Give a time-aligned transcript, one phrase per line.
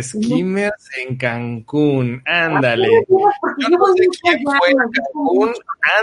[0.00, 2.22] Skimmers en Cancún.
[2.26, 2.88] Ándale.
[3.08, 5.52] Yo no sé quién fue en Cancún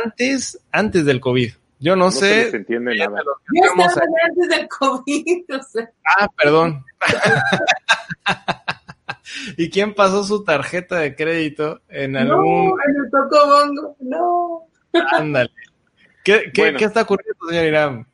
[0.04, 1.52] antes, antes del COVID.
[1.80, 2.30] Yo no, No sé.
[2.30, 3.22] se les entiende nada.
[3.54, 4.08] Yo estaba ahí.
[4.30, 6.84] antes del COVID, o sea, Ah, perdón.
[9.58, 12.70] ¿Y quién pasó su tarjeta de crédito en algún...
[12.70, 14.62] no, me tocó bongo, no.
[15.12, 15.52] Ándale.
[16.24, 16.78] ¿Qué, qué, Bueno.
[16.80, 18.08] qué está ocurriendo, señor Irán?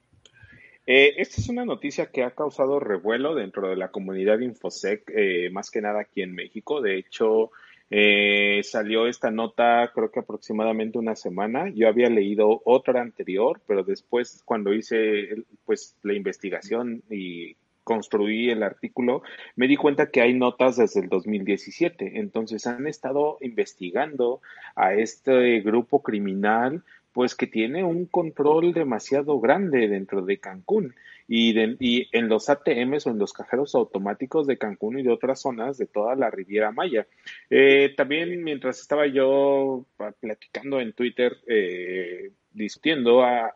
[0.86, 5.50] Eh, esta es una noticia que ha causado revuelo dentro de la comunidad Infosec, eh,
[5.52, 6.82] más que nada aquí en México.
[6.82, 7.52] De hecho,
[7.94, 11.70] eh, salió esta nota creo que aproximadamente una semana.
[11.70, 18.64] Yo había leído otra anterior, pero después cuando hice pues la investigación y construí el
[18.64, 19.24] artículo,
[19.56, 22.20] me di cuenta que hay notas desde el 2017.
[22.20, 24.42] Entonces han estado investigando
[24.76, 26.84] a este grupo criminal
[27.14, 30.96] pues que tiene un control demasiado grande dentro de Cancún
[31.28, 31.58] y,
[32.12, 35.88] en los ATMs o en los cajeros automáticos de Cancún y de otras zonas de
[35.88, 37.08] toda la Riviera Maya.
[37.50, 39.86] Eh, también mientras estaba yo
[40.20, 43.56] platicando en Twitter, eh, discutiendo, a-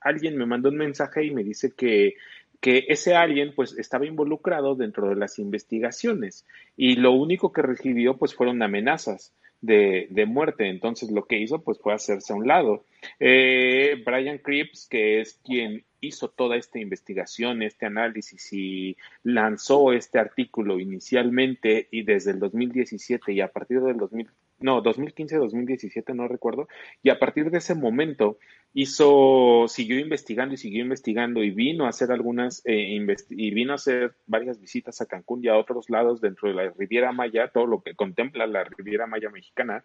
[0.00, 2.14] alguien me mandó un mensaje y me dice que
[2.60, 6.46] que ese alguien pues estaba involucrado dentro de las investigaciones
[6.76, 10.68] y lo único que recibió pues fueron amenazas de, de muerte.
[10.68, 12.84] Entonces lo que hizo pues fue hacerse a un lado.
[13.18, 20.18] Eh, Brian Cripps, que es quien hizo toda esta investigación, este análisis y lanzó este
[20.18, 24.28] artículo inicialmente y desde el 2017 y a partir del 2000,
[24.62, 26.68] no, 2015, 2017, no recuerdo,
[27.02, 28.38] y a partir de ese momento
[28.74, 32.98] hizo, siguió investigando y siguió investigando y vino a hacer algunas, eh,
[33.30, 36.70] y vino a hacer varias visitas a Cancún y a otros lados dentro de la
[36.70, 39.84] Riviera Maya, todo lo que contempla la Riviera Maya mexicana,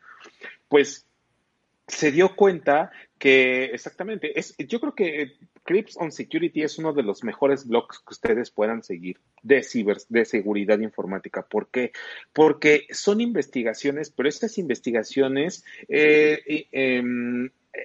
[0.70, 1.06] pues
[1.88, 7.04] se dio cuenta que exactamente, es, yo creo que Crips on Security es uno de
[7.04, 11.44] los mejores blogs que ustedes puedan seguir de ciber, de seguridad informática.
[11.44, 11.92] ¿Por qué?
[12.34, 17.04] Porque son investigaciones, pero estas investigaciones eh, eh,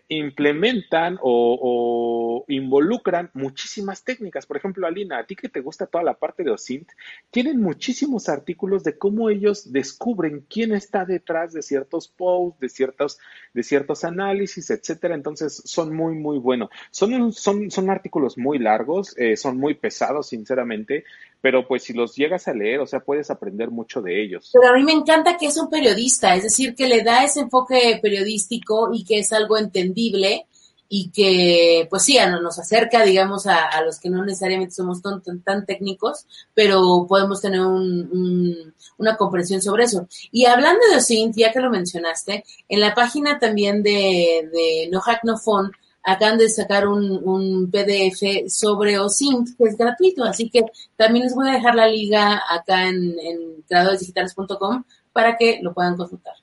[0.08, 4.46] implementan o, involucran muchísimas técnicas.
[4.46, 6.90] Por ejemplo, Alina, a ti que te gusta toda la parte de OSINT,
[7.30, 13.18] tienen muchísimos artículos de cómo ellos descubren quién está detrás de ciertos posts, de ciertos,
[13.54, 15.14] de ciertos análisis, etcétera.
[15.14, 16.70] Entonces, son muy, muy buenos.
[16.90, 21.04] Son, son, son artículos muy largos, eh, son muy pesados, sinceramente,
[21.42, 24.48] pero pues si los llegas a leer, o sea, puedes aprender mucho de ellos.
[24.52, 27.40] Pero a mí me encanta que es un periodista, es decir, que le da ese
[27.40, 30.46] enfoque periodístico y que es algo entendible
[30.94, 35.22] y que, pues sí, nos acerca, digamos, a, a los que no necesariamente somos tan,
[35.22, 40.06] tan, tan técnicos, pero podemos tener un- una comprensión sobre eso.
[40.30, 45.00] Y hablando de OSINT, ya que lo mencionaste, en la página también de, de No
[45.00, 45.72] Hack No Phone,
[46.04, 50.62] acaban de sacar un, un PDF sobre OSINT que es gratuito, así que
[50.96, 55.96] también les voy a dejar la liga acá en, en creadoresdigitales.com para que lo puedan
[55.96, 56.34] consultar.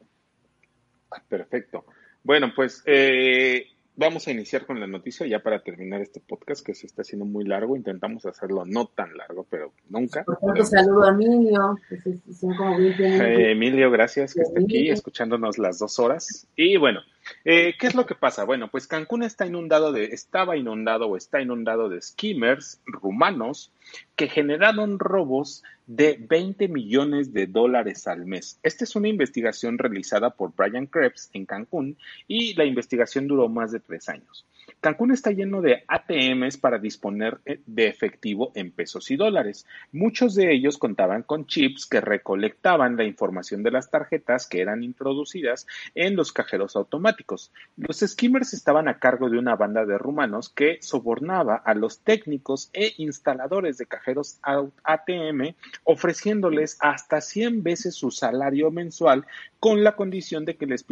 [1.27, 1.85] Perfecto.
[2.23, 3.67] Bueno, pues eh,
[3.99, 7.25] vamos a iniciar con la noticia ya para terminar este podcast que se está haciendo
[7.25, 7.75] muy largo.
[7.75, 10.23] Intentamos hacerlo no tan largo, pero nunca.
[10.41, 11.77] Un saludo a Emilio.
[11.91, 16.47] Eh, Emilio, gracias que esté aquí escuchándonos las dos horas.
[16.55, 17.01] Y bueno,
[17.43, 18.45] eh, ¿qué es lo que pasa?
[18.45, 23.73] Bueno, pues Cancún está inundado de, estaba inundado o está inundado de skimmers rumanos
[24.15, 28.59] que generaron robos de 20 millones de dólares al mes.
[28.63, 31.97] Esta es una investigación realizada por Brian Krebs en Cancún
[32.27, 34.45] y la investigación duró más de tres años.
[34.81, 39.65] Cancún está lleno de ATMs para disponer eh, de efectivo en pesos y dólares.
[39.91, 44.83] Muchos de ellos contaban con chips que recolectaban la información de las tarjetas que eran
[44.83, 47.51] introducidas en los cajeros automáticos.
[47.75, 52.69] Los skimmers estaban a cargo de una banda de rumanos que sobornaba a los técnicos
[52.71, 59.25] e instaladores de cajeros ATM ofreciéndoles hasta 100 veces su salario mensual
[59.59, 60.85] con la condición de que les,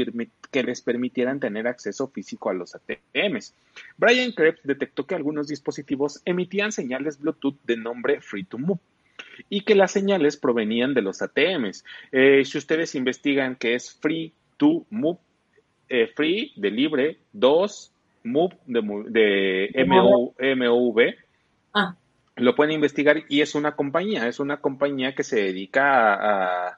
[0.52, 3.54] que les permitieran tener acceso físico a los ATMs.
[3.98, 8.80] Brian Krebs detectó que algunos dispositivos emitían señales Bluetooth de nombre Free to Move
[9.50, 11.86] y que las señales provenían de los ATMs.
[12.12, 15.20] Eh, si ustedes investigan que es Free to Move,
[15.88, 17.92] eh, Free de libre, 2
[18.26, 21.00] Move de, de MOV,
[21.74, 21.96] ah.
[22.36, 26.16] lo pueden investigar y es una compañía, es una compañía que se dedica
[26.72, 26.78] a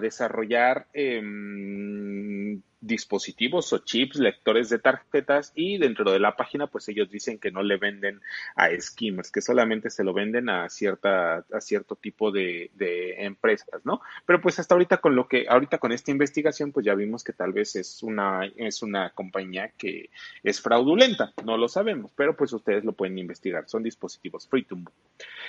[0.00, 7.10] desarrollar em, dispositivos o chips, lectores de tarjetas y dentro de la página pues ellos
[7.10, 8.20] dicen que no le venden
[8.56, 13.80] a skimmers, que solamente se lo venden a cierta a cierto tipo de, de, empresas,
[13.84, 14.00] ¿no?
[14.26, 17.32] Pero pues hasta ahorita con lo que ahorita con esta investigación pues ya vimos que
[17.32, 20.10] tal vez es una es una compañía que
[20.42, 24.76] es fraudulenta, no lo sabemos, pero pues ustedes lo pueden investigar, son dispositivos free to.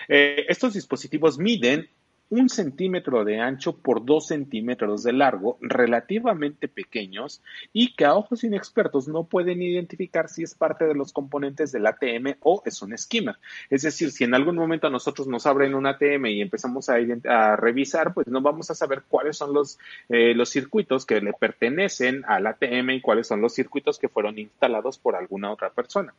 [0.07, 1.89] Eh, estos dispositivos miden
[2.29, 7.41] un centímetro de ancho por dos centímetros de largo, relativamente pequeños
[7.71, 11.85] y que a ojos inexpertos no pueden identificar si es parte de los componentes del
[11.85, 13.35] ATM o es un skimmer.
[13.69, 18.13] Es decir, si en algún momento nosotros nos abren un ATM y empezamos a, revisar,
[18.13, 19.77] pues no vamos a saber cuáles son los,
[20.09, 24.39] eh, los circuitos que le pertenecen al ATM y cuáles son los circuitos que fueron
[24.39, 26.13] instalados por alguna otra persona.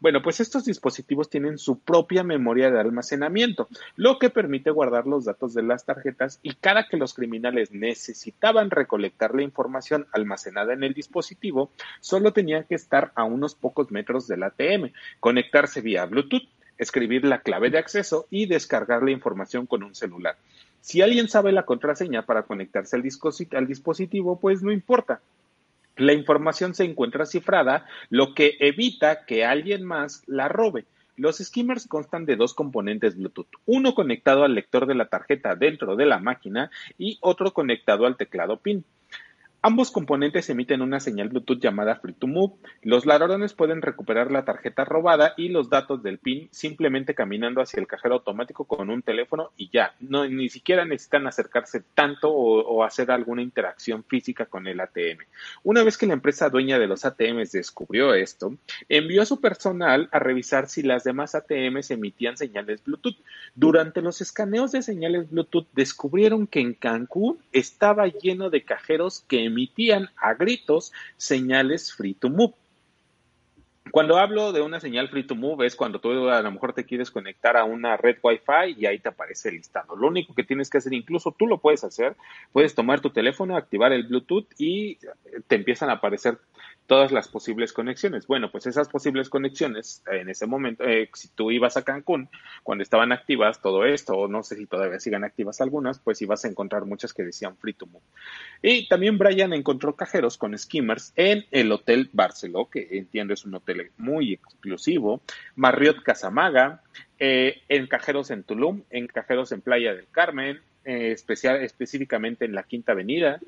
[0.00, 5.24] Bueno, pues estos dispositivos tienen su propia memoria de almacenamiento, lo que permite guardar los
[5.24, 10.84] datos de las tarjetas y cada que los criminales necesitaban recolectar la información almacenada en
[10.84, 11.70] el dispositivo,
[12.00, 17.40] solo tenían que estar a unos pocos metros del ATM, conectarse vía Bluetooth, escribir la
[17.40, 20.36] clave de acceso y descargar la información con un celular.
[20.80, 23.04] Si alguien sabe la contraseña para conectarse al,
[23.52, 25.20] al dispositivo, pues no importa,
[25.96, 30.86] la información se encuentra cifrada, lo que evita que alguien más la robe.
[31.16, 35.94] Los skimmers constan de dos componentes Bluetooth, uno conectado al lector de la tarjeta dentro
[35.94, 38.84] de la máquina y otro conectado al teclado PIN.
[39.64, 42.54] Ambos componentes emiten una señal Bluetooth llamada Free to Move.
[42.82, 47.78] Los ladrones pueden recuperar la tarjeta robada y los datos del PIN simplemente caminando hacia
[47.78, 49.94] el cajero automático con un teléfono y ya.
[50.00, 55.18] No, ni siquiera necesitan acercarse tanto o, hacer alguna interacción física con el ATM.
[55.62, 58.56] Una vez que la empresa dueña de los ATMs descubrió esto,
[58.88, 63.16] envió a su personal a revisar si las demás ATMs emitían señales Bluetooth.
[63.54, 69.51] Durante los escaneos de señales Bluetooth descubrieron que en Cancún estaba lleno de cajeros que
[69.52, 72.54] emitían a gritos señales free to move.
[73.90, 76.86] Cuando hablo de una señal free to move es cuando tú a lo mejor te
[76.86, 79.96] quieres conectar a una red Wi-Fi y ahí te aparece el listado.
[79.96, 82.16] Lo único que tienes que hacer, incluso tú lo puedes hacer,
[82.52, 84.96] puedes tomar tu teléfono, activar el Bluetooth y
[85.46, 86.38] te empiezan a aparecer
[86.86, 88.26] todas las posibles conexiones.
[88.26, 92.28] Bueno, pues esas posibles conexiones, en ese momento, eh, si tú ibas a Cancún,
[92.62, 96.44] cuando estaban activas todo esto, o no sé si todavía sigan activas algunas, pues ibas
[96.44, 97.88] a encontrar muchas que decían free to.
[98.62, 103.54] Y también Brian encontró cajeros con skimmers en el Hotel Barceló, que entiendo es un
[103.54, 105.22] hotel muy exclusivo,
[105.56, 106.82] Marriott Casamaga,
[107.18, 112.54] eh, en cajeros en Tulum, en cajeros en Playa del Carmen, eh, especial, específicamente en
[112.54, 113.40] la Quinta Avenida,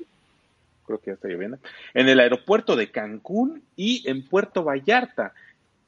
[0.85, 1.57] creo que ya está lloviendo,
[1.93, 5.33] en el aeropuerto de Cancún y en Puerto Vallarta.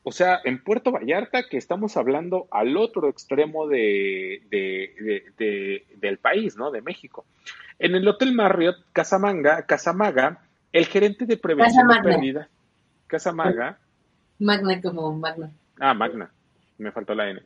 [0.04, 4.42] O sea, en Puerto Vallarta, que estamos hablando al otro extremo de,
[5.98, 6.72] del país, ¿no?
[6.72, 7.26] De México.
[7.78, 10.40] En el Hotel Marriott Casamanga, Casamaga,
[10.72, 12.50] el gerente de prevención de pérdida,
[13.08, 13.80] Casamaga.
[14.40, 15.52] Magna como Magna.
[15.80, 16.32] Ah, Magna.
[16.78, 17.42] Me faltó la N.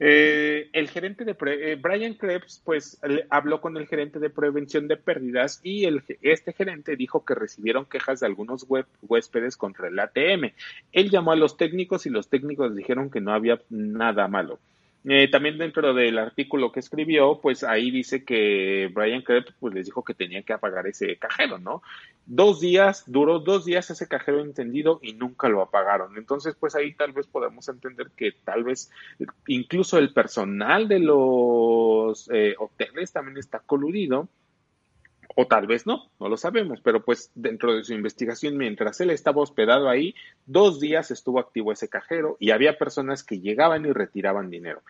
[0.00, 3.00] Eh, el gerente de eh, Brian Krebs, pues
[3.30, 7.84] habló con el gerente de prevención de pérdidas y el, este gerente dijo que recibieron
[7.84, 8.66] quejas de algunos
[9.02, 10.52] huéspedes contra el ATM.
[10.92, 14.60] Él llamó a los técnicos y los técnicos dijeron que no había nada malo.
[15.04, 19.86] Eh, también dentro del artículo que escribió, pues ahí dice que Brian Krebs pues les
[19.86, 21.82] dijo que tenían que apagar ese cajero, ¿no?
[22.26, 26.18] Dos días, duró dos días ese cajero encendido y nunca lo apagaron.
[26.18, 28.90] Entonces, pues ahí tal vez podemos entender que tal vez
[29.46, 34.28] incluso el personal de los eh, hoteles también está coludido
[35.40, 39.10] o tal vez no, no lo sabemos, pero pues dentro de su investigación, mientras él
[39.10, 40.16] estaba hospedado ahí,
[40.46, 44.82] dos días estuvo activo ese cajero y había personas que llegaban y retiraban dinero.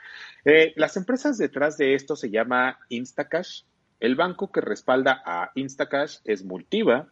[0.46, 3.64] Eh, las empresas detrás de esto se llama Instacash.
[4.00, 7.08] El banco que respalda a Instacash es Multiva,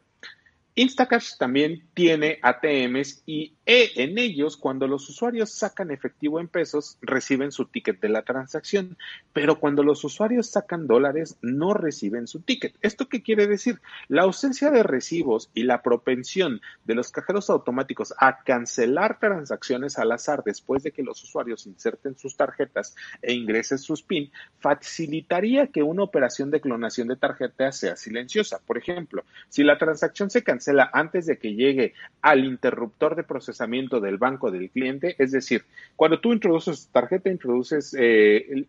[0.78, 6.98] Instacash también tiene ATMs y e, en ellos, cuando los usuarios sacan efectivo en pesos,
[7.00, 8.98] reciben su ticket de la transacción,
[9.32, 12.74] pero cuando los usuarios sacan dólares, no reciben su ticket.
[12.82, 13.80] ¿Esto qué quiere decir?
[14.08, 20.12] La ausencia de recibos y la propensión de los cajeros automáticos a cancelar transacciones al
[20.12, 24.30] azar después de que los usuarios inserten sus tarjetas e ingresen sus PIN,
[24.60, 28.60] facilitaría que una operación de clonación de tarjetas sea silenciosa.
[28.66, 34.00] Por ejemplo, si la transacción se cancela, antes de que llegue al interruptor de procesamiento
[34.00, 35.14] del banco del cliente.
[35.18, 38.68] Es decir, cuando tú introduces tu tarjeta, introduces eh, el,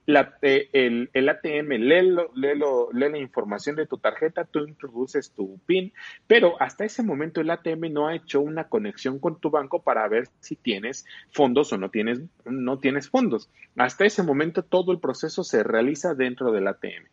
[1.14, 5.92] el, ATM, lee, lee la información de tu tarjeta, tú introduces tu PIN,
[6.28, 10.08] pero hasta ese momento el ATM no ha hecho una conexión con tu banco para
[10.08, 13.50] ver si tienes fondos o no tienes, no tienes fondos.
[13.76, 17.08] Hasta ese momento todo el proceso se realiza dentro del ATM.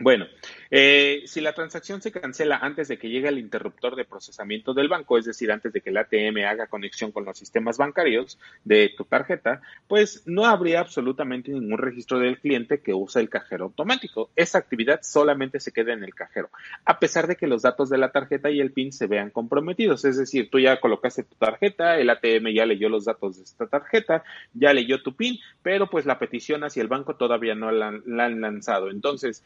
[0.00, 0.26] Bueno,
[0.70, 4.88] eh, si la transacción se cancela antes de que llegue el interruptor de procesamiento del
[4.88, 8.92] banco, es decir, antes de que el ATM haga conexión con los sistemas bancarios de
[8.96, 14.30] tu tarjeta, pues no habría absolutamente ningún registro del cliente que usa el cajero automático.
[14.36, 16.50] Esa actividad solamente se queda en el cajero,
[16.84, 20.04] a pesar de que los datos de la tarjeta y el PIN se vean comprometidos.
[20.04, 23.66] Es decir, tú ya colocaste tu tarjeta, el ATM ya leyó los datos de esta
[23.66, 24.22] tarjeta,
[24.54, 28.40] ya leyó tu PIN, pero pues la petición hacia el banco todavía no la han
[28.40, 28.90] lanzado.
[28.90, 29.42] Entonces,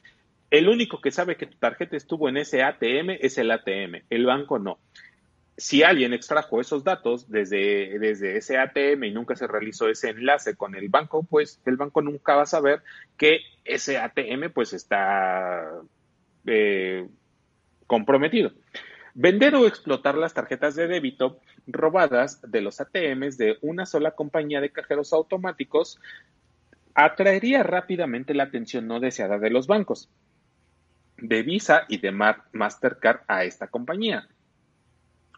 [0.53, 4.27] el único que sabe que tu tarjeta estuvo en ese ATM es el ATM, el
[4.27, 4.79] banco no.
[5.57, 10.55] Si alguien extrajo esos datos desde, desde ese ATM y nunca se realizó ese enlace
[10.55, 12.83] con el banco, pues el banco nunca va a saber
[13.17, 15.71] que ese ATM pues está
[16.45, 17.09] eh,
[17.87, 18.53] comprometido.
[19.15, 24.61] Vender o explotar las tarjetas de débito robadas de los ATMs de una sola compañía
[24.61, 25.99] de cajeros automáticos
[26.93, 30.11] atraería rápidamente la atención no deseada de los bancos
[31.19, 34.29] de Visa y de Mastercard a esta compañía.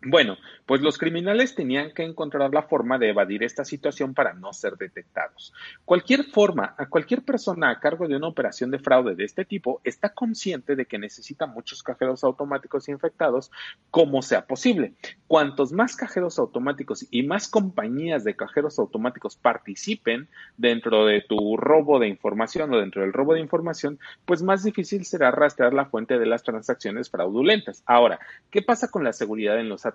[0.06, 4.52] Bueno, pues los criminales tenían que encontrar la forma de evadir esta situación para no
[4.52, 5.54] ser detectados.
[5.84, 9.80] Cualquier forma, a cualquier persona a cargo de una operación de fraude de este tipo
[9.82, 13.50] está consciente de que necesita muchos cajeros automáticos infectados
[13.90, 14.92] como sea posible.
[15.26, 21.98] Cuantos más cajeros automáticos y más compañías de cajeros automáticos participen dentro de tu robo
[21.98, 26.18] de información o dentro del robo de información, pues más difícil será rastrear la fuente
[26.18, 27.82] de las transacciones fraudulentas.
[27.86, 28.18] Ahora,
[28.50, 29.86] ¿qué pasa con la seguridad en los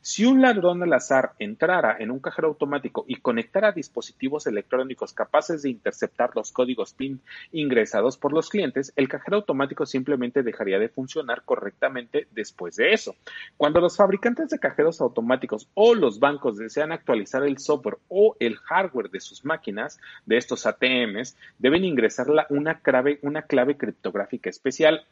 [0.00, 5.62] Si un ladrón al azar entrara en un cajero automático y conectara dispositivos electrónicos capaces
[5.62, 7.20] de interceptar los códigos PIN
[7.52, 13.14] ingresados por los clientes, el cajero automático simplemente dejaría de funcionar correctamente después de eso.
[13.56, 18.56] Cuando los fabricantes de cajeros automáticos o los bancos desean actualizar el software o el
[18.56, 25.04] hardware de sus máquinas, de estos ATMs, deben ingresar una clave, una clave criptográfica especial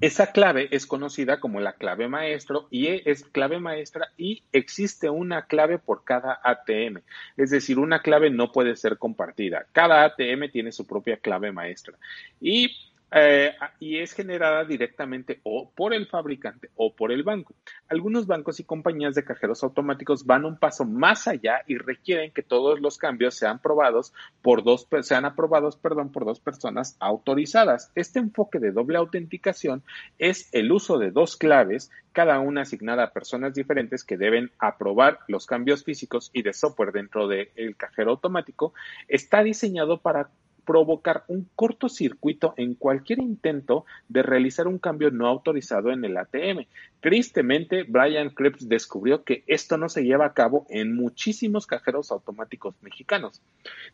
[0.00, 5.46] esa clave es conocida como la clave maestro y es clave maestra y existe una
[5.46, 7.02] clave por cada ATM.
[7.36, 9.66] Es decir, una clave no puede ser compartida.
[9.72, 11.98] Cada ATM tiene su propia clave maestra.
[12.40, 12.70] Y
[13.12, 17.54] eh, y es generada directamente o por el fabricante o por el banco.
[17.88, 22.42] Algunos bancos y compañías de cajeros automáticos van un paso más allá y requieren que
[22.42, 27.92] todos los cambios sean probados por dos, sean aprobados, perdón, por dos personas autorizadas.
[27.94, 29.84] Este enfoque de doble autenticación
[30.18, 35.20] es el uso de dos claves, cada una asignada a personas diferentes que deben aprobar
[35.28, 38.74] los cambios físicos y de software dentro del cajero automático.
[39.06, 40.30] Está diseñado para
[40.66, 46.66] provocar un cortocircuito en cualquier intento de realizar un cambio no autorizado en el ATM.
[47.00, 52.74] Tristemente, Brian Krebs descubrió que esto no se lleva a cabo en muchísimos cajeros automáticos
[52.82, 53.40] mexicanos.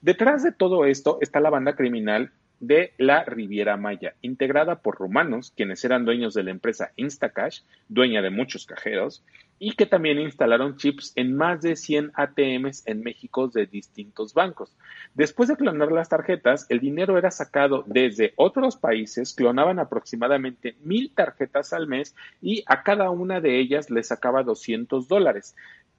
[0.00, 5.52] Detrás de todo esto está la banda criminal de la Riviera Maya, integrada por rumanos,
[5.56, 9.24] quienes eran dueños de la empresa Instacash, dueña de muchos cajeros,
[9.64, 14.76] y que también instalaron chips en más de 100 ATMs en México de distintos bancos.
[15.14, 21.14] Después de clonar las tarjetas, el dinero era sacado desde otros países, clonaban aproximadamente mil
[21.14, 25.54] tarjetas al mes y a cada una de ellas les sacaba 200 dólares,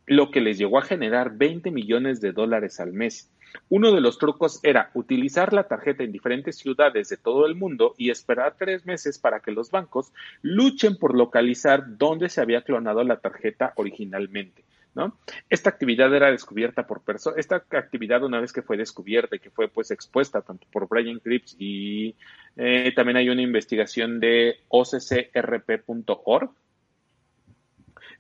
[0.08, 3.32] lo que les llegó a generar 20 millones de dólares al mes.
[3.70, 7.96] Uno de los trucos era utilizar la tarjeta en diferentes ciudades de todo el mundo
[7.98, 13.04] y esperar tres meses para que los bancos luchen por localizar dónde se había clonado
[13.04, 14.64] la tarjeta originalmente.
[14.96, 15.18] ¿No?
[15.50, 19.50] Esta actividad era descubierta por personas, esta actividad una vez que fue descubierta y que
[19.50, 22.16] fue pues expuesta tanto por Brian Cripps y
[22.56, 26.52] eh, también hay una investigación de occrp.org,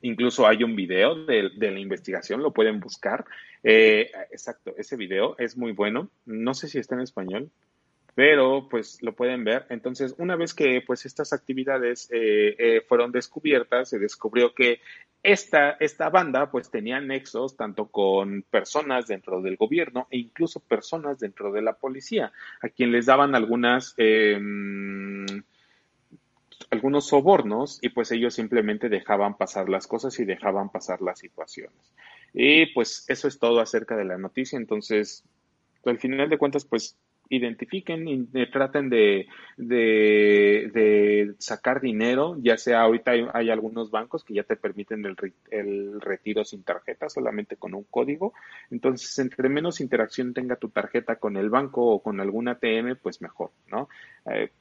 [0.03, 3.25] incluso hay un video de, la investigación, lo pueden buscar.
[3.63, 7.49] Eh, exacto, ese video es muy bueno, no sé si está en español,
[8.13, 9.65] pero pues lo pueden ver.
[9.69, 14.81] Entonces, una vez que pues estas actividades eh, eh, fueron descubiertas, se descubrió que
[15.23, 21.17] esta, esta banda pues tenía nexos tanto con personas dentro del gobierno e incluso personas
[21.19, 23.95] dentro de la policía, a quien les daban algunas...
[23.97, 25.25] Em,
[26.73, 31.93] algunos sobornos y pues ellos simplemente dejaban pasar las cosas y dejaban pasar las situaciones.
[32.33, 34.57] Y pues eso es todo acerca de la noticia.
[34.57, 35.23] Entonces,
[35.85, 36.97] al final de cuentas, pues
[37.29, 39.27] identifiquen y traten de,
[39.57, 45.15] de, sacar dinero, ya sea ahorita hay, algunos bancos que ya te permiten el,
[45.49, 48.33] el, retiro sin tarjeta, solamente con un código.
[48.69, 53.21] Entonces, entre menos interacción tenga tu tarjeta con el banco o con algún ATM, pues
[53.21, 53.89] mejor, ¿no?
[54.31, 54.51] Eh,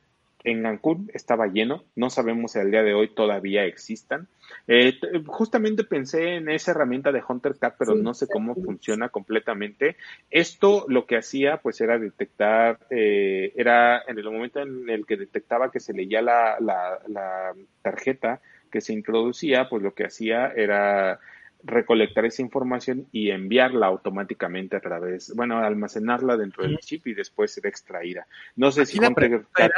[0.45, 4.29] en Cancún estaba lleno, no sabemos si al día de hoy todavía existan.
[4.67, 9.97] Eh, justamente pensé en esa herramienta de Hunter Cat, pero no sé cómo funciona completamente.
[10.31, 15.17] Esto lo que hacía, pues, era detectar, eh, era en el momento en el que
[15.17, 21.21] detectaba que se leía la, la, tarjeta que se introducía, pues lo que hacía era
[21.65, 27.53] recolectar esa información y enviarla automáticamente a través, bueno, almacenarla dentro del chip y después
[27.53, 28.27] ser extraída.
[28.57, 29.73] No sé si Hunter Cat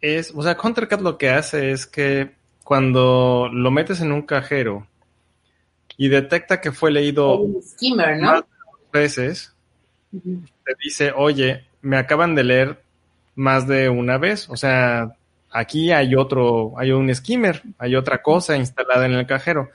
[0.00, 2.32] es, o sea, CounterCat lo que hace es que
[2.64, 4.86] cuando lo metes en un cajero
[5.96, 8.44] y detecta que fue leído skimmer,
[8.92, 9.54] veces,
[10.10, 12.82] te dice, oye, me acaban de leer
[13.34, 15.12] más de una vez, o sea,
[15.50, 19.70] aquí hay otro, hay un skimmer, hay otra cosa instalada en el cajero.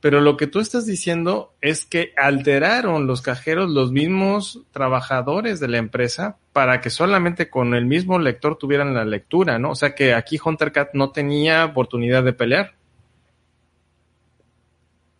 [0.00, 5.68] Pero lo que tú estás diciendo es que alteraron los cajeros los mismos trabajadores de
[5.68, 9.70] la empresa para que solamente con el mismo lector tuvieran la lectura, ¿no?
[9.70, 12.74] O sea que aquí HunterCat no tenía oportunidad de pelear.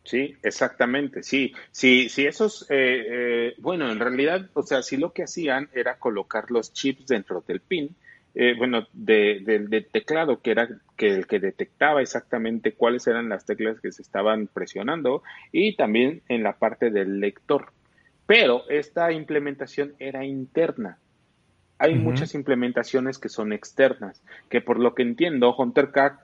[0.04, 5.12] Sí, exactamente, sí, sí, sí, esos, eh, eh, bueno, en realidad, o sea, sí lo
[5.12, 7.97] que hacían era colocar los chips dentro del pin
[8.37, 13.81] eh, bueno, del teclado, que era que el que detectaba exactamente cuáles eran las teclas
[13.81, 15.22] que se estaban presionando
[15.53, 17.72] y también en la parte del lector.
[18.27, 20.99] Pero esta implementación era interna.
[21.79, 26.20] Hay muchas implementaciones que son externas, que por lo que entiendo, Hunter Cat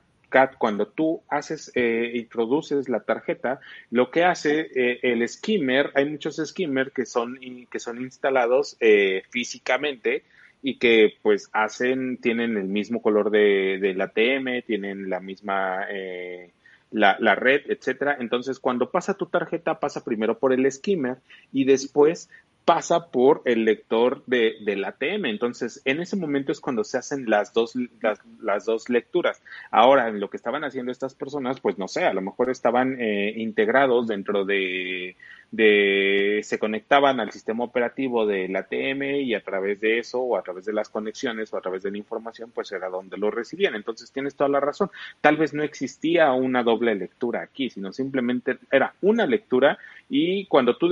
[0.58, 6.36] cuando tú haces, eh, introduces la tarjeta, lo que hace eh, el skimmer, hay muchos
[6.36, 7.38] skimmer que son,
[7.70, 10.24] que son instalados eh, físicamente
[10.62, 16.52] y que pues hacen, tienen el mismo color de, del ATM, tienen la misma, eh,
[16.92, 18.16] la, la, red, etcétera.
[18.20, 21.18] Entonces, cuando pasa tu tarjeta, pasa primero por el skimmer
[21.52, 22.30] y después
[22.64, 25.26] pasa por el lector de, del ATM.
[25.26, 29.42] Entonces, en ese momento es cuando se hacen las dos, las, las, dos lecturas.
[29.70, 33.00] Ahora, en lo que estaban haciendo estas personas, pues no sé, a lo mejor estaban
[33.00, 35.16] eh, integrados dentro de,
[35.52, 40.42] de se conectaban al sistema operativo del ATM y a través de eso o a
[40.42, 43.74] través de las conexiones o a través de la información pues era donde lo recibían.
[43.74, 44.90] Entonces tienes toda la razón.
[45.20, 50.76] Tal vez no existía una doble lectura aquí, sino simplemente era una lectura y cuando
[50.76, 50.88] tú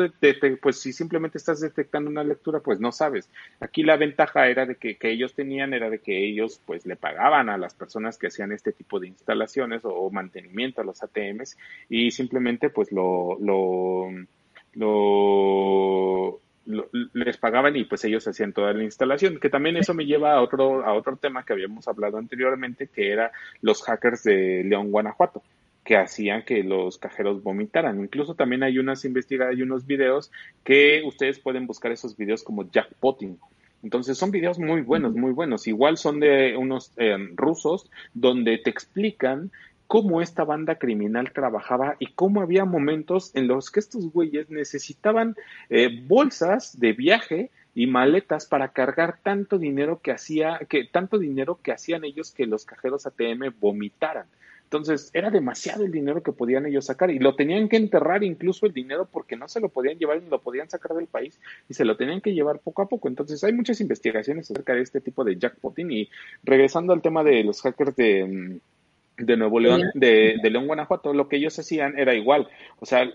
[0.61, 3.31] pues si simplemente estás detectando una lectura pues no sabes.
[3.61, 6.97] Aquí la ventaja era de que, que ellos tenían era de que ellos pues le
[6.97, 11.57] pagaban a las personas que hacían este tipo de instalaciones o, mantenimiento a los ATMs
[11.89, 14.09] y simplemente pues lo, lo
[14.75, 16.41] lo,
[17.13, 20.43] les pagaban y pues ellos hacían toda la instalación, que también eso me lleva a
[20.43, 25.43] otro, a otro tema que habíamos hablado anteriormente, que era los hackers de León, Guanajuato
[25.85, 28.01] que hacían que los cajeros vomitaran.
[28.01, 30.31] Incluso también hay unas investigaciones, hay unos videos
[30.63, 33.39] que ustedes pueden buscar esos videos como jackpotting.
[33.83, 35.67] Entonces son videos muy buenos, muy buenos.
[35.67, 39.51] Igual son de unos eh, rusos donde te explican
[39.91, 45.35] cómo esta banda criminal trabajaba y cómo había momentos en los que estos güeyes necesitaban
[45.69, 51.59] eh, bolsas de viaje y maletas para cargar tanto dinero que hacía, que tanto dinero
[51.61, 54.27] que hacían ellos que los cajeros ATM vomitaran.
[54.63, 58.67] Entonces era demasiado el dinero que podían ellos sacar y lo tenían que enterrar incluso
[58.67, 61.75] el dinero porque no se lo podían llevar ni lo podían sacar del país y
[61.75, 63.09] se lo tenían que llevar poco a poco.
[63.09, 66.09] Entonces hay muchas investigaciones acerca de este tipo de jackpotting y
[66.45, 68.80] regresando al tema de los hackers de mm,
[69.21, 72.49] de Nuevo León, de, León, Guanajuato, lo que ellos hacían era igual.
[72.79, 73.11] O sea,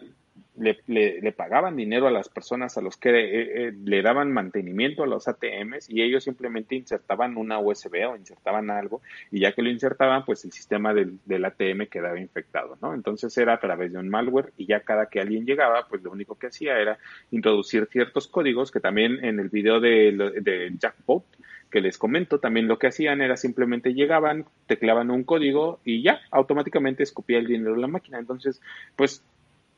[0.57, 5.03] le, le, pagaban dinero a las personas a los que eh, eh, le daban mantenimiento
[5.03, 9.61] a los ATMs y ellos simplemente insertaban una USB o insertaban algo y ya que
[9.61, 12.93] lo insertaban, pues el sistema del, del, ATM quedaba infectado, ¿no?
[12.93, 16.11] Entonces era a través de un malware y ya cada que alguien llegaba, pues lo
[16.11, 16.97] único que hacía era
[17.31, 21.25] introducir ciertos códigos que también en el video de, de Jackpot
[21.71, 26.21] que les comento, también lo que hacían era simplemente llegaban, tecleaban un código y ya
[26.31, 28.19] automáticamente escupía el dinero de la máquina.
[28.19, 28.61] Entonces,
[28.95, 29.23] pues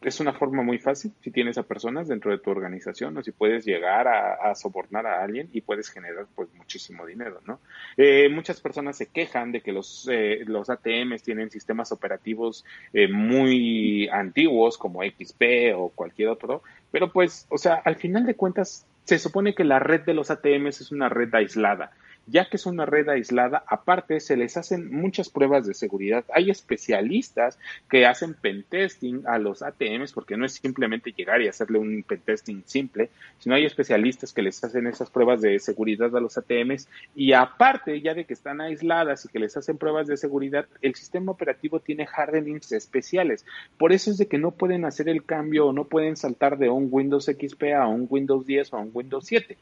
[0.02, 3.32] es una forma muy fácil si tienes a personas dentro de tu organización o si
[3.32, 7.60] puedes llegar a, sobornar a alguien y puedes generar pues muchísimo dinero, ¿no?
[7.98, 13.08] Eh, muchas personas se quejan de que los, eh, los ATMs tienen sistemas operativos eh,
[13.08, 18.86] muy antiguos como XP o cualquier otro, pero pues, o sea, al final de cuentas
[19.08, 21.92] se supone que la red de los ATMs es una red aislada
[22.28, 26.26] ya que es una red aislada, aparte se les hacen muchas pruebas de seguridad.
[26.34, 27.58] Hay especialistas
[27.90, 32.64] que hacen pentesting a los ATMs, porque no es simplemente llegar y hacerle un pentesting
[32.66, 33.10] simple,
[33.40, 38.02] sino hay especialistas que les hacen esas pruebas de seguridad a los ATMs y aparte
[38.02, 41.80] ya de que están aisladas y que les hacen pruebas de seguridad, el sistema operativo
[41.80, 43.46] tiene hardenings especiales.
[43.78, 46.70] Por eso es de que no pueden hacer el cambio o no pueden saltar de
[46.70, 49.58] un Windows XP a un Windows 10 o a un Windows 7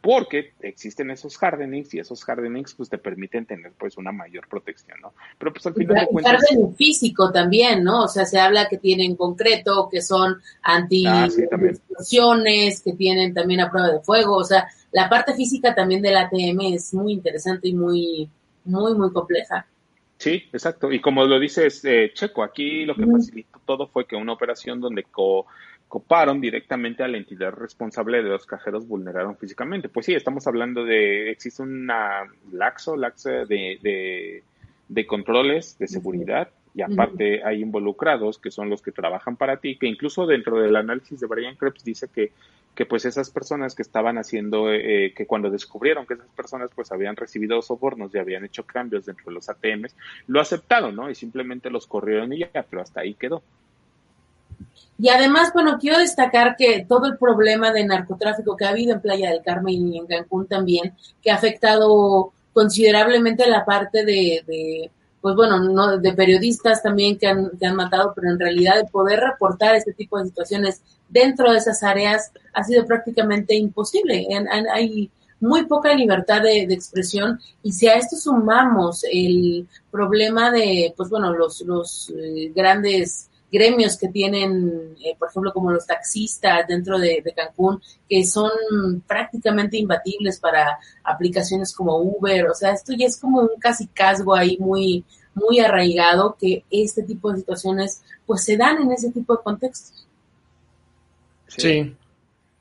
[0.00, 4.98] porque existen esos hardenings y esos hardenings pues te permiten tener pues una mayor protección,
[5.00, 5.12] ¿no?
[5.38, 6.34] Pero pues al final de cuentas...
[6.34, 8.04] Hardening físico también, ¿no?
[8.04, 13.60] O sea, se habla que tienen concreto, que son anti ah, explosiones, que tienen también
[13.60, 17.68] a prueba de fuego, o sea, la parte física también del ATM es muy interesante
[17.68, 18.28] y muy,
[18.64, 19.66] muy, muy compleja.
[20.18, 20.92] Sí, exacto.
[20.92, 24.78] Y como lo dices, eh, Checo, aquí lo que facilitó todo fue que una operación
[24.78, 25.46] donde co
[25.90, 29.88] coparon directamente a la entidad responsable de los cajeros vulneraron físicamente.
[29.88, 32.22] Pues sí, estamos hablando de, existe una
[32.52, 34.40] laxo, laxo de,
[34.88, 39.78] de, controles de seguridad y aparte hay involucrados que son los que trabajan para ti,
[39.78, 42.30] que incluso dentro del análisis de Brian Krebs dice que,
[42.76, 46.92] que pues esas personas que estaban haciendo, eh, que cuando descubrieron que esas personas pues
[46.92, 49.96] habían recibido sobornos y habían hecho cambios dentro de los ATMs,
[50.28, 51.10] lo aceptaron, ¿no?
[51.10, 53.42] Y simplemente los corrieron y ya, pero hasta ahí quedó.
[54.98, 59.00] Y además, bueno, quiero destacar que todo el problema de narcotráfico que ha habido en
[59.00, 64.90] Playa del Carmen y en Cancún también, que ha afectado considerablemente la parte de,
[65.22, 68.90] pues bueno, no, de periodistas también que han, que han matado, pero en realidad de
[68.90, 74.26] poder reportar este tipo de situaciones dentro de esas áreas ha sido prácticamente imposible.
[74.70, 81.08] hay muy poca libertad de, expresión y si a esto sumamos el problema de, pues
[81.08, 86.98] bueno, los, los eh, grandes gremios que tienen, eh, por ejemplo, como los taxistas dentro
[86.98, 88.50] de, Cancún, que son
[89.06, 92.48] prácticamente imbatibles para aplicaciones como Uber.
[92.48, 97.02] O sea, esto ya es como un casi casgo ahí muy, muy arraigado que este
[97.02, 100.06] tipo de situaciones pues se dan en ese tipo de contextos.
[101.48, 101.94] Sí.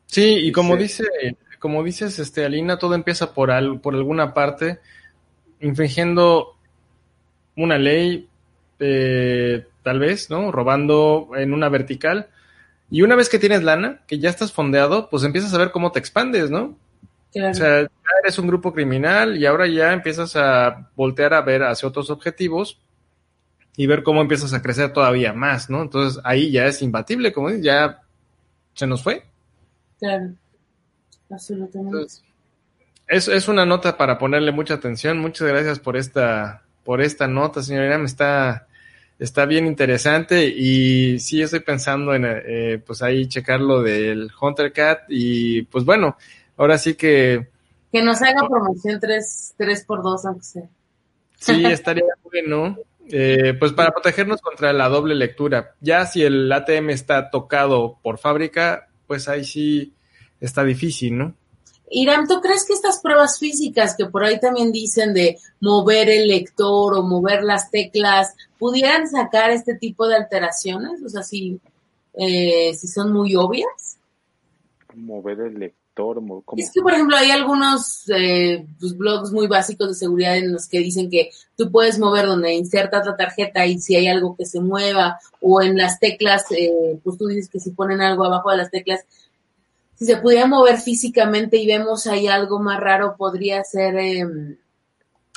[0.08, 1.04] Sí, y como dice,
[1.60, 4.80] como dices, este Alina, todo empieza por al, por alguna parte,
[5.60, 6.56] infringiendo
[7.56, 8.28] una ley,
[8.80, 10.52] eh, tal vez, ¿no?
[10.52, 12.30] Robando en una vertical.
[12.92, 15.92] Y una vez que tienes lana, que ya estás fondeado, pues empiezas a ver cómo
[15.92, 16.78] te expandes, ¿no?
[17.36, 17.90] O sea, ya
[18.24, 22.80] eres un grupo criminal y ahora ya empiezas a voltear a ver hacia otros objetivos
[23.78, 25.84] y ver cómo empiezas a crecer todavía más, ¿no?
[25.84, 28.02] Entonces ahí ya es imbatible, como dices, ya
[28.74, 29.24] se nos fue.
[30.00, 30.32] Claro,
[31.30, 32.14] absolutamente.
[33.08, 35.20] es, es una nota para ponerle mucha atención.
[35.20, 38.00] Muchas gracias por esta, por esta nota, señorita.
[38.00, 38.68] Me está
[39.20, 44.72] está bien interesante y sí estoy pensando en eh, pues ahí checar lo del Hunter
[44.72, 46.18] Cat y pues bueno,
[46.58, 47.50] ahora sí que...
[47.92, 50.64] Que nos haga promoción 3, 3 por 2 aunque sea.
[51.38, 52.78] Sí, estaría bueno.
[53.12, 55.76] Eh, pues para protegernos contra la doble lectura.
[55.82, 59.96] Ya si el ATM está tocado por fábrica, pues ahí sí
[60.40, 61.34] está difícil, ¿no?
[61.92, 66.28] Iram, ¿tú crees que estas pruebas físicas que por ahí también dicen de mover el
[66.28, 71.02] lector o mover las teclas, pudieran sacar este tipo de alteraciones?
[71.04, 71.60] O sea, si,
[72.14, 73.98] eh, si son muy obvias.
[74.96, 75.80] Mover el lector.
[76.56, 80.68] Es que, por ejemplo, hay algunos eh, pues, blogs muy básicos de seguridad en los
[80.68, 84.46] que dicen que tú puedes mover donde insertas la tarjeta y si hay algo que
[84.46, 88.50] se mueva o en las teclas, eh, pues tú dices que si ponen algo abajo
[88.50, 89.02] de las teclas,
[90.00, 94.58] si se pudiera mover físicamente y vemos ahí algo más raro, podría ser em,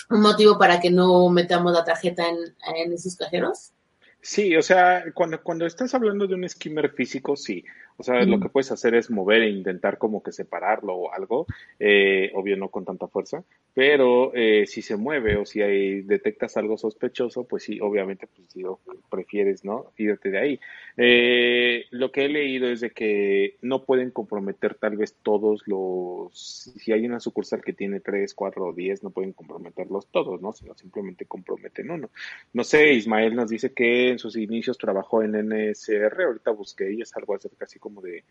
[0.09, 3.73] un motivo para que no metamos la tarjeta en, esos cajeros.
[4.21, 7.65] Sí, o sea, cuando, cuando estás hablando de un skimmer físico, sí.
[7.97, 11.47] O sea, lo que puedes hacer es mover e intentar como que separarlo o algo,
[11.79, 16.57] eh, obvio no con tanta fuerza, pero eh, si se mueve o si hay, detectas
[16.57, 18.63] algo sospechoso, pues sí, obviamente, pues si
[19.11, 19.93] prefieres, ¿no?
[19.97, 20.61] Irte de ahí.
[20.97, 26.33] Eh, lo que he leído es de que no pueden comprometer tal vez todos los,
[26.33, 30.53] si hay una sucursal que tiene tres, cuatro o diez, no pueden comprometerlos todos, ¿no?
[30.53, 32.11] Sino simplemente comprometen uno.
[32.53, 37.01] No sé, Ismael nos dice que en sus inicios trabajó en NSR, ahorita busqué y
[37.03, 38.25] es algo acerca así como de,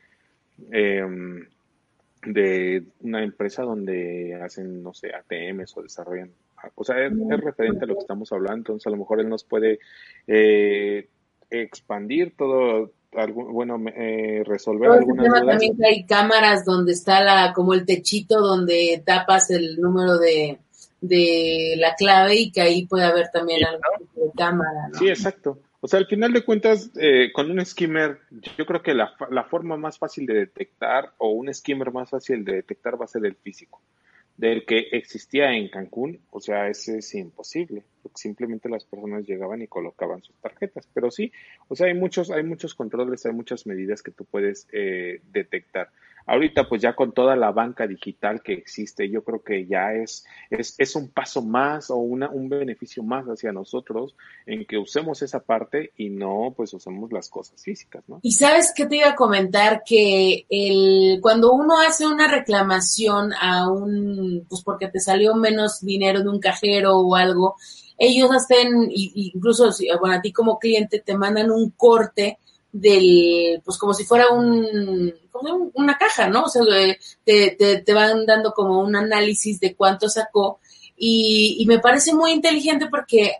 [0.71, 1.45] em,
[2.25, 6.31] de una empresa donde hacen, no sé, ATMs o desarrollan,
[6.75, 9.43] o sea, es, referente a lo que estamos hablando, entonces a lo mejor él nos
[9.43, 9.79] puede
[10.27, 11.07] eh,
[11.49, 15.45] expandir todo, algún, bueno, eh, resolver todo algunas dudas.
[15.45, 20.59] También que hay cámaras donde está la, como el techito donde tapas el número de,
[21.01, 23.81] de la clave y que ahí puede haber también algo
[24.15, 24.89] de cámara.
[24.93, 24.99] ¿no?
[24.99, 25.57] Sí, exacto.
[25.83, 28.19] O sea, al final de cuentas, eh, con un skimmer,
[28.55, 32.45] yo creo que la, la, forma más fácil de detectar o un skimmer más fácil
[32.45, 33.81] de detectar va a ser el físico.
[34.37, 39.67] Del que existía en Cancún, o sea, ese es imposible, simplemente las personas llegaban y
[39.67, 40.87] colocaban sus tarjetas.
[40.93, 41.31] Pero sí,
[41.67, 45.89] o sea, hay muchos, hay muchos controles, hay muchas medidas que tú puedes eh, detectar.
[46.31, 50.23] Ahorita, pues ya con toda la banca digital que existe, yo creo que ya es,
[50.49, 54.15] es, es un paso más o una, un beneficio más hacia nosotros
[54.45, 58.21] en que usemos esa parte y no, pues usemos las cosas físicas, ¿no?
[58.21, 63.69] Y sabes qué te iba a comentar que el, cuando uno hace una reclamación a
[63.69, 67.57] un, pues porque te salió menos dinero de un cajero o algo,
[67.97, 72.39] ellos hacen, incluso, bueno, a ti como cliente te mandan un corte
[72.71, 76.43] del, pues como si fuera un, como una caja, ¿no?
[76.43, 76.63] O sea,
[77.23, 80.59] te, te, te, van dando como un análisis de cuánto sacó
[80.95, 83.37] y, y me parece muy inteligente porque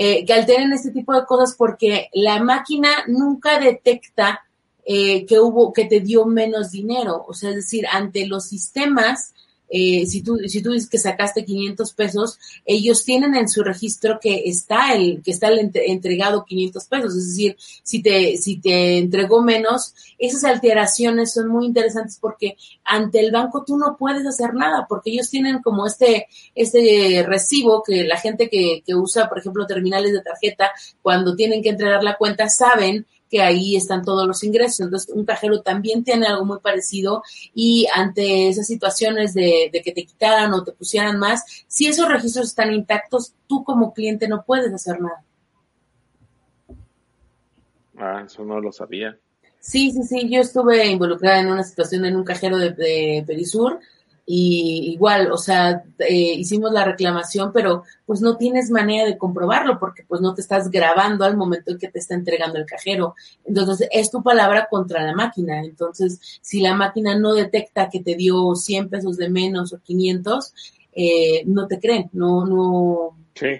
[0.00, 4.44] eh, que alteren este tipo de cosas porque la máquina nunca detecta
[4.84, 7.24] eh, que hubo, que te dio menos dinero.
[7.26, 9.34] O sea, es decir, ante los sistemas,
[9.70, 14.18] eh, si, tú, si tú dices que sacaste 500 pesos, ellos tienen en su registro
[14.20, 17.16] que está el, que está el entregado 500 pesos.
[17.16, 23.20] Es decir, si te, si te entregó menos, esas alteraciones son muy interesantes porque ante
[23.20, 28.04] el banco tú no puedes hacer nada porque ellos tienen como este, este recibo que
[28.04, 30.70] la gente que, que usa, por ejemplo, terminales de tarjeta,
[31.02, 34.80] cuando tienen que entregar la cuenta, saben que ahí están todos los ingresos.
[34.80, 37.22] Entonces, un cajero también tiene algo muy parecido
[37.54, 42.46] y ante esas situaciones de, que te quitaran o te pusieran más, si esos registros
[42.46, 45.24] están intactos, tú como cliente no puedes hacer nada.
[47.96, 49.18] Ah, eso no lo sabía.
[49.60, 53.80] Sí, sí, sí, yo estuve involucrada en una situación en un cajero de, de Perisur
[54.30, 59.78] y igual, o sea, eh, hicimos la reclamación, pero pues no tienes manera de comprobarlo
[59.78, 63.14] porque pues no te estás grabando al momento en que te está entregando el cajero.
[63.46, 65.60] Entonces, es tu palabra contra la máquina.
[65.60, 70.52] Entonces, si la máquina no detecta que te dio 100 pesos de menos o 500,
[70.92, 73.16] eh, no te creen, no, no.
[73.32, 73.52] Sí.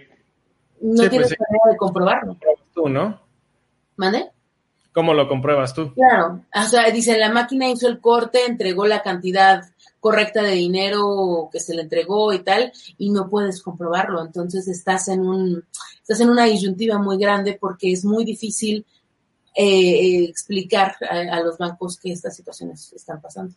[0.82, 2.36] No pues tienes manera de comprobarlo.
[2.74, 3.18] Tú, ¿no?
[3.96, 4.32] ¿Mande?
[4.98, 5.94] ¿Cómo lo compruebas tú?
[5.94, 9.62] Claro, o sea, dice, la máquina hizo el corte, entregó la cantidad
[10.00, 14.20] correcta de dinero que se le entregó y tal, y no puedes comprobarlo.
[14.20, 15.64] Entonces estás en un,
[16.00, 18.84] estás en una disyuntiva muy grande porque es muy difícil
[19.54, 23.54] eh, explicar a, los bancos que estas situaciones están pasando.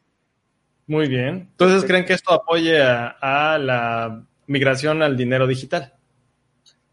[0.86, 1.48] Muy bien.
[1.50, 5.92] Entonces, ¿creen que esto apoye a la migración al dinero digital?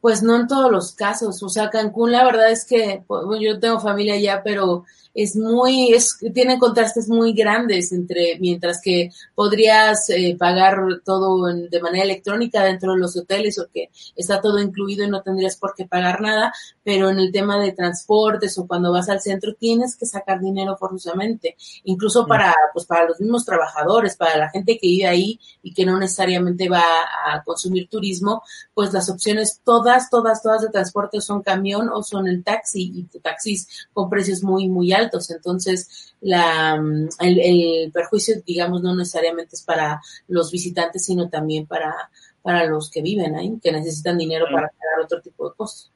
[0.01, 1.43] Pues no en todos los casos.
[1.43, 4.85] O sea, Cancún, la verdad es que pues, yo tengo familia allá, pero
[5.23, 11.83] es muy, es, tiene contrastes muy grandes entre, mientras que podrías eh, pagar todo de
[11.83, 15.75] manera electrónica dentro de los hoteles o que está todo incluido y no tendrías por
[15.75, 16.53] qué pagar nada,
[16.85, 20.77] pero en el tema de transportes o cuando vas al centro tienes que sacar dinero
[20.77, 25.75] forzosamente, incluso para, pues para los mismos trabajadores, para la gente que vive ahí y
[25.75, 26.85] que no necesariamente va
[27.27, 32.29] a consumir turismo, pues las opciones todas, todas, todas de transporte son camión o son
[32.29, 38.83] el taxi y taxis con precios muy, muy altos entonces, la, mm, el, perjuicio, digamos,
[38.83, 41.95] no necesariamente es para los visitantes, sino también para,
[42.43, 45.91] para los que viven ahí, que necesitan dinero para pagar otro tipo de cosas.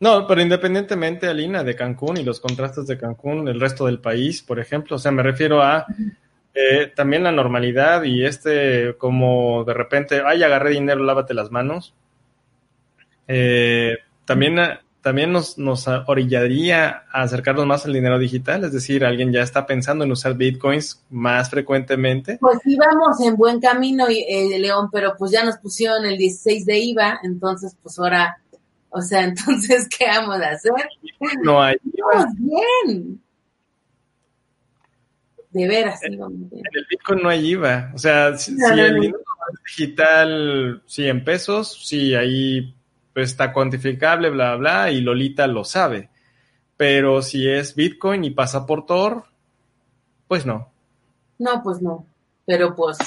[0.00, 4.42] No, pero independientemente, Alina, de Cancún y los contrastes de Cancún, el resto del país,
[4.42, 5.86] por ejemplo, o sea, me refiero a
[6.54, 11.94] eh, también la normalidad y este, como de repente, ay, agarré dinero, lávate las manos.
[13.28, 14.58] Eh, también
[15.02, 19.66] también nos, nos orillaría a acercarnos más al dinero digital, es decir, alguien ya está
[19.66, 22.38] pensando en usar bitcoins más frecuentemente.
[22.40, 26.78] Pues íbamos en buen camino, eh, León, pero pues ya nos pusieron el 16 de
[26.78, 28.38] IVA, entonces pues ahora,
[28.90, 30.72] o sea, entonces, ¿qué vamos a hacer?
[31.42, 32.26] No hay IVA.
[32.36, 33.22] bien.
[35.50, 36.02] de veras.
[36.02, 37.90] En, el Bitcoin no hay IVA.
[37.94, 39.18] O sea, si, el dinero
[39.64, 42.74] digital, sí, en pesos, sí, ahí
[43.14, 46.08] pues, está cuantificable, bla, bla, y Lolita lo sabe.
[46.76, 49.24] Pero si es Bitcoin y pasa por Tor,
[50.26, 50.70] pues no.
[51.38, 52.06] No, pues no.
[52.46, 52.98] Pero pues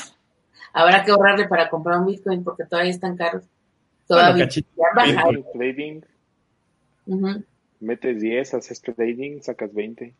[0.74, 3.44] habrá que ahorrarle para comprar un Bitcoin porque todavía están caros.
[4.08, 4.48] Todavía.
[4.96, 6.02] Bueno, trading.
[7.80, 10.13] Metes 10, haces trading, sacas 20.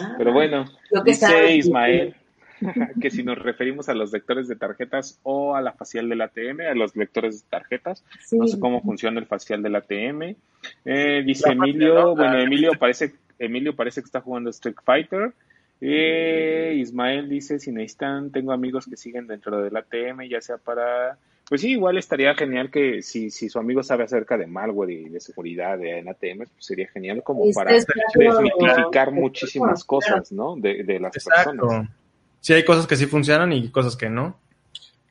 [0.00, 0.64] Ah, Pero bueno,
[1.04, 2.14] dice Ismael
[3.00, 6.60] que si nos referimos a los lectores de tarjetas o a la facial del ATM,
[6.70, 10.36] a los lectores de tarjetas, no sé cómo funciona el facial del ATM.
[10.84, 15.32] Eh, dice Emilio, bueno, Emilio parece, Emilio parece que está jugando Street Fighter.
[15.84, 21.18] Eh, Ismael dice, si necesitan, tengo amigos que siguen dentro del ATM, ya sea para...
[21.48, 25.08] Pues sí, igual estaría genial que si, si su amigo sabe acerca de malware y
[25.08, 30.54] de seguridad de, en ATM, pues sería genial como para desmitificar muchísimas cosas, ¿no?
[30.54, 31.88] De, de las personas.
[32.42, 34.36] Sí hay cosas que sí funcionan y cosas que no.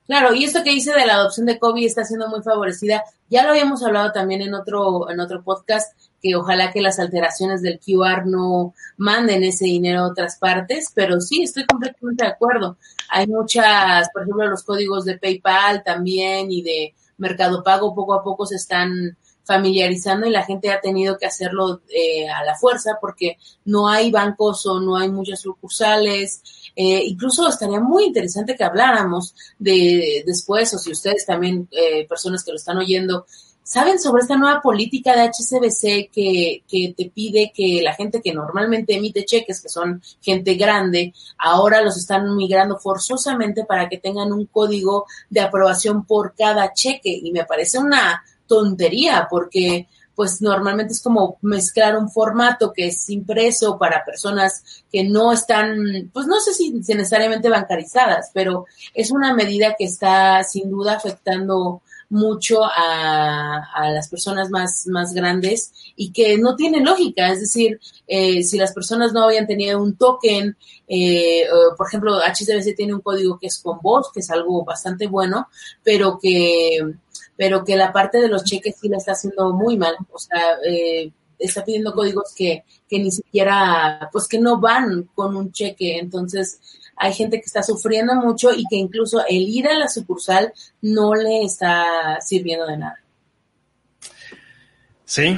[0.05, 3.03] Claro, y esto que dice de la adopción de COVID está siendo muy favorecida.
[3.29, 7.61] Ya lo habíamos hablado también en otro, en otro podcast, que ojalá que las alteraciones
[7.61, 12.77] del QR no manden ese dinero a otras partes, pero sí, estoy completamente de acuerdo.
[13.09, 18.23] Hay muchas, por ejemplo, los códigos de PayPal también y de Mercado Pago poco a
[18.23, 22.97] poco se están familiarizando y la gente ha tenido que hacerlo eh, a la fuerza
[22.99, 26.41] porque no hay bancos o no hay muchas sucursales
[26.75, 32.43] eh, incluso estaría muy interesante que habláramos de después, o si ustedes también, eh, personas
[32.43, 33.25] que lo están oyendo,
[33.63, 38.33] ¿saben sobre esta nueva política de HCBC que, que te pide que la gente que
[38.33, 44.31] normalmente emite cheques, que son gente grande, ahora los están migrando forzosamente para que tengan
[44.33, 47.11] un código de aprobación por cada cheque?
[47.21, 49.87] Y me parece una tontería porque
[50.21, 56.11] pues normalmente es como mezclar un formato que es impreso para personas que no están,
[56.13, 61.81] pues no sé si, necesariamente bancarizadas, pero es una medida que está sin duda afectando
[62.09, 67.31] mucho a, las personas más, más grandes y que no tiene lógica.
[67.31, 70.55] Es decir, eh, si las personas no habían tenido un token,
[70.87, 75.07] eh, por ejemplo, HSBC tiene un código que es con voz, que es algo bastante
[75.07, 75.47] bueno,
[75.83, 76.93] pero que
[77.41, 79.95] pero que la parte de los cheques sí la está haciendo muy mal.
[80.11, 85.35] O sea, eh, está pidiendo códigos que, que ni siquiera, pues que no van con
[85.35, 85.97] un cheque.
[85.97, 86.61] Entonces,
[86.95, 91.15] hay gente que está sufriendo mucho y que incluso el ir a la sucursal no
[91.15, 92.99] le está sirviendo de nada.
[95.03, 95.35] Sí,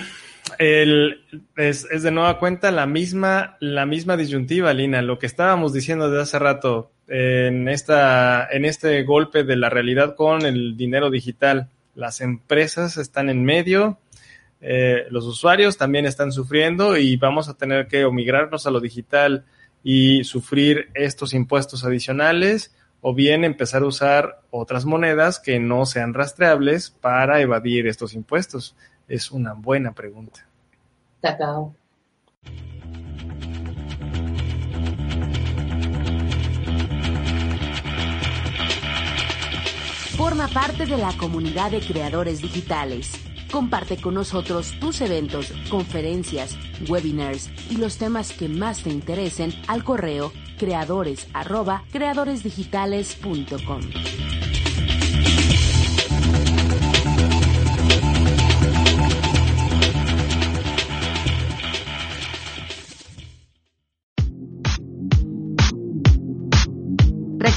[0.59, 1.21] el,
[1.55, 6.09] es, es, de nueva cuenta la misma, la misma disyuntiva, Lina, lo que estábamos diciendo
[6.09, 11.69] desde hace rato en, esta, en este golpe de la realidad con el dinero digital
[11.95, 13.99] las empresas están en medio,
[14.61, 19.45] eh, los usuarios también están sufriendo y vamos a tener que migrarnos a lo digital
[19.83, 26.13] y sufrir estos impuestos adicionales o bien empezar a usar otras monedas que no sean
[26.13, 28.77] rastreables para evadir estos impuestos.
[29.09, 30.47] Es una buena pregunta.
[40.33, 43.11] Forma parte de la comunidad de creadores digitales.
[43.51, 46.57] Comparte con nosotros tus eventos, conferencias,
[46.89, 51.27] webinars y los temas que más te interesen al correo creadores
[51.91, 53.81] creadoresdigitales.com.